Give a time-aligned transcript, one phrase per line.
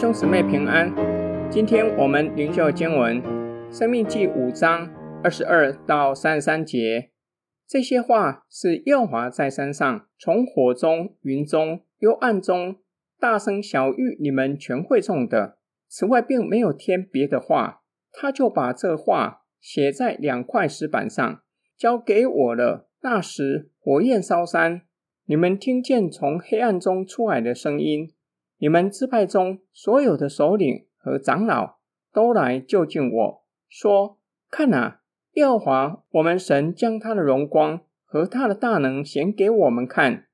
[0.00, 0.90] 兄姊妹平安。
[1.50, 3.22] 今天我们灵修经文
[3.70, 4.88] 《生命记》五章
[5.22, 7.10] 二十二到三十三节。
[7.68, 12.76] 这些话是耶和华在山上，从火中、云中、幽暗中
[13.20, 15.58] 大声晓諭你们全会众的。
[15.86, 17.82] 此外，并没有添别的话。
[18.10, 21.42] 他就把这话写在两块石板上，
[21.76, 22.88] 交给我了。
[23.02, 24.80] 那时火焰烧山，
[25.26, 28.14] 你们听见从黑暗中出来的声音。
[28.60, 31.78] 你们支派中所有的首领和长老
[32.12, 34.18] 都来就近我说
[34.50, 35.00] ：“看啊，
[35.32, 40.26] 耶和华我们神将他的荣光和他的大能显给我们看。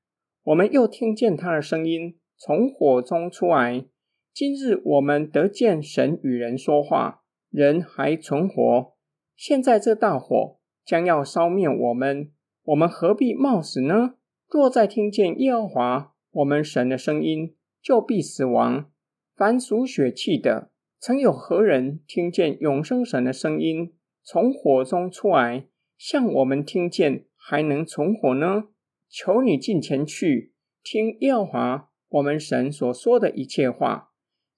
[0.43, 3.85] 我们又听见他的声音从火中出来。
[4.33, 8.93] 今日我们得见神与人说话，人还存活。
[9.37, 12.29] 现在这大火将要烧灭我们，
[12.63, 14.15] 我们何必冒死呢？
[14.49, 17.55] 若再听见耶和华我们神的声音，
[17.87, 18.91] 就必死亡。
[19.33, 28.65] 凡属血气的，曾有何人听见永生神的声音从火中出来，像我们听见，还能存活呢？
[29.07, 30.51] 求你近前去，
[30.83, 34.09] 听耶和华我们神所说的一切话，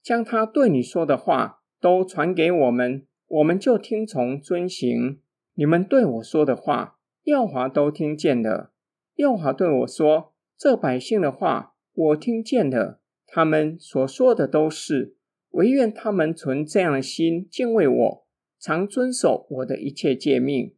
[0.02, 5.20] 将他对你说的话都传给我们，我们就听从遵行。
[5.54, 8.72] 你们对我说的话，耶和华都听见了。
[9.14, 12.98] 耶和华对我说：“这百姓的话，我听见了。”
[13.32, 15.14] 他们所说的都是，
[15.50, 18.26] 唯愿他们存这样的心敬畏我，
[18.58, 20.74] 常遵守我的一切诫命，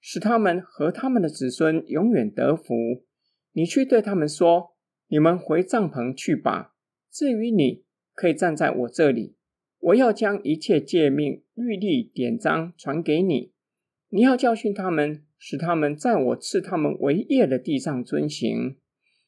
[0.00, 2.74] 使他们和他们的子孙永远得福。
[3.52, 4.76] 你去对他们说：
[5.08, 6.74] 你们回帐篷去吧。
[7.10, 7.82] 至于你，
[8.14, 9.34] 可以站在我这里，
[9.80, 13.52] 我要将一切诫命、律例、典章传给你。
[14.10, 18.76] 你要教训他们，使他们在我赐他们为业的地上遵行。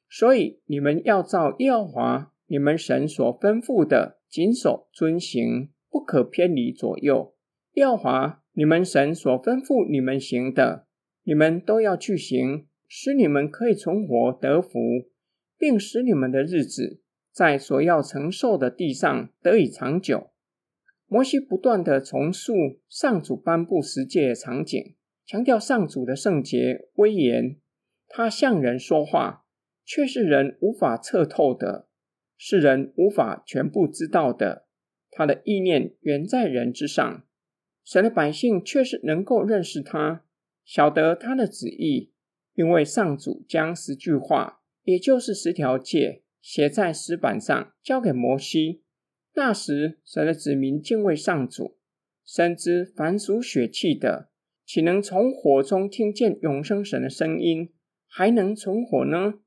[0.09, 2.33] 所以你们要照耶和华。
[2.51, 7.35] 你们神所吩咐的，谨守遵行，不可偏离左右。
[7.75, 10.87] 耶和华你们神所吩咐你们行的，
[11.25, 14.79] 你们都要去行，使你们可以存活得福，
[15.59, 20.31] 并使你们的日子在所要承受的地上得以长久。
[21.07, 22.55] 摩西不断地重述
[22.89, 27.59] 上主颁布十诫的场景，强调上主的圣洁威严。
[28.09, 29.45] 他向人说话，
[29.85, 31.88] 却是人无法测透的。
[32.39, 34.67] 是人无法全部知道的，
[35.11, 37.25] 他的意念远在人之上。
[37.85, 40.25] 神的百姓却是能够认识他，
[40.65, 42.13] 晓得他的旨意，
[42.55, 48.83] 因为上主将十句话，也就是十条诫，写在石板上，交给摩西。
[49.35, 51.79] 那时，神的子民敬畏上主，
[52.25, 54.31] 深知凡属血气的，
[54.67, 57.73] 岂能从火中听见永生神的声音，
[58.07, 59.41] 还能存活呢？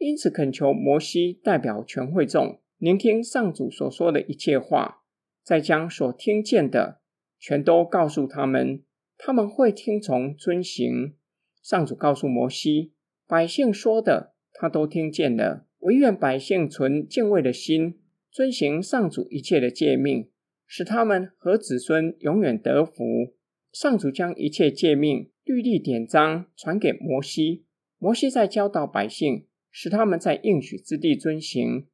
[0.00, 5.02] 因此，恳求摩西代表全会众聆听上主所说的一切话，
[5.44, 7.02] 再将所听见的
[7.38, 8.82] 全都告诉他们，
[9.18, 11.16] 他们会听从遵行。
[11.62, 12.94] 上主告诉摩西，
[13.26, 18.00] 百姓说的他都听见了，唯愿百姓存敬畏的心，
[18.30, 20.30] 遵行上主一切的诫命，
[20.66, 23.34] 使他们和子孙永远得福。
[23.70, 27.66] 上主将一切诫命、律例、典章传给摩西，
[27.98, 29.44] 摩西在教导百姓。
[29.70, 31.86] 使他们在应许之地遵行，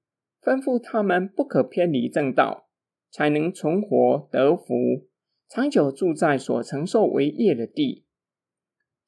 [0.43, 2.69] 吩咐他们不可偏离正道，
[3.11, 5.09] 才能存活得福，
[5.49, 8.05] 长久住在所承受为业的地。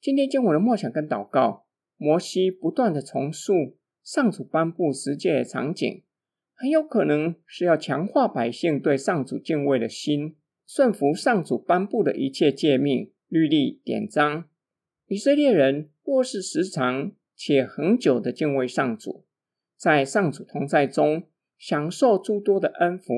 [0.01, 1.65] 今天经文的默想跟祷告，
[1.97, 6.03] 摩西不断地重述上主颁布十诫的场景，
[6.53, 14.45] 很有可能是要强化百姓对上主敬畏的心，顺服上主颁布的一切诫命、律例、典章。
[15.07, 19.23] 以色列人若是时常，且恒久的敬畏上主，
[19.77, 21.23] 在上主同在中
[21.57, 23.13] 享受诸多的恩福，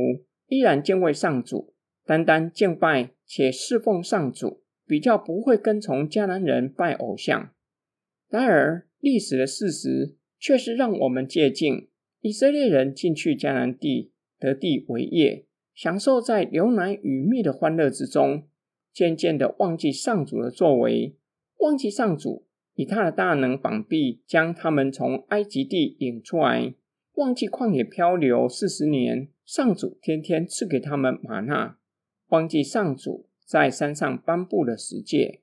[0.45, 1.73] 依然敬畏上主，
[2.05, 7.51] 单单敬拜且侍奉上主，比较不会跟从迦南人拜偶像。
[8.29, 11.89] 然而，历史的事实却是让我们借镜：
[12.19, 18.47] 以色列人进去迦南地，得地为业，享受在牛奶与蜜的欢乐之中，
[18.93, 21.15] 渐渐的忘记上主的作为，
[21.57, 22.45] 忘记上主。
[22.75, 26.73] 以他的大能膀臂将他们从埃及地引出来，
[27.13, 31.77] 忘记旷野漂流四十年，上主天天赐给他们玛纳，
[32.29, 35.41] 忘记上主在山上颁布了十诫。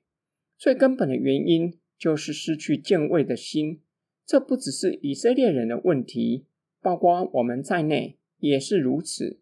[0.57, 3.81] 最根本的原因就是失去敬畏的心。
[4.25, 6.45] 这不只是以色列人的问题，
[6.81, 9.39] 包括我们在内也是如此。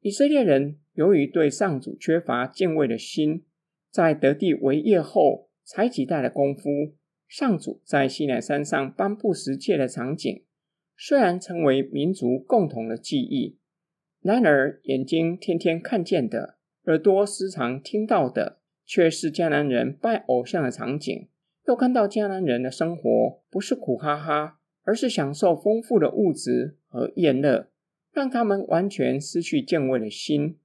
[0.00, 3.44] 以色列人由于对上主缺乏敬畏的心，
[3.90, 6.94] 在得地为业后才几代的功夫。
[7.28, 10.42] 上主在西南山上颁布十诫的场景，
[10.96, 13.58] 虽然成为民族共同的记忆，
[14.22, 21.28] 然而，眼睛天天看见的，耳朵时常听到的，却是迦南人拜偶像的场景。
[21.66, 27.68] 又看到迦南人的生活不是苦哈哈，而是享受丰富的物质和宴乐，
[28.10, 30.58] 让他们完全失去敬畏的心。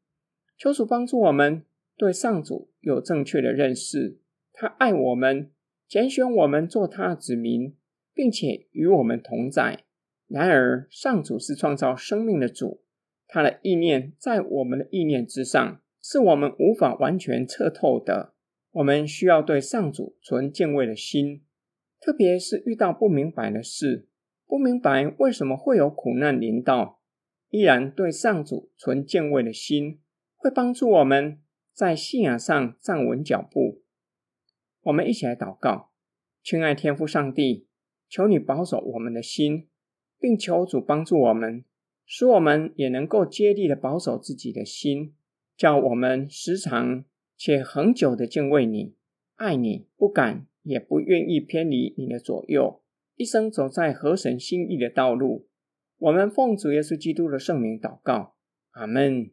[0.57, 1.65] 求主帮助我们
[1.97, 4.17] 对上主有正确的认识。
[4.53, 5.51] 他爱我们，
[5.87, 7.75] 拣选我们做他的子民，
[8.13, 9.83] 并且与我们同在。
[10.27, 12.83] 然而，上主是创造生命的主，
[13.27, 18.33] 他的意念在我们的意念之上，是我们无法完全测透的。
[18.71, 21.43] 我们需要对上主存敬畏的心，
[21.99, 24.07] 特别是遇到不明白的事，
[24.47, 27.01] 不明白为什么会有苦难临到，
[27.49, 29.99] 依然对上主存敬畏的心，
[30.35, 31.39] 会帮助我们
[31.71, 33.82] 在信仰上站稳脚步。
[34.83, 35.91] 我们一起来祷告，
[36.43, 37.67] 亲爱天父上帝，
[38.09, 39.69] 求你保守我们的心，
[40.19, 41.63] 并求主帮助我们，
[42.05, 45.15] 使我们也能够竭力的保守自己的心，
[45.55, 47.05] 叫我们时常。
[47.35, 48.95] 且恒久的敬畏你，
[49.35, 52.81] 爱你，不敢也不愿意偏离你的左右，
[53.15, 55.49] 一生走在合神心意的道路。
[55.97, 58.35] 我们奉主耶稣基督的圣名祷告，
[58.71, 59.31] 阿门。